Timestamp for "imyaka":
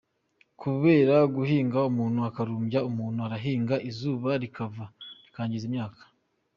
5.69-6.01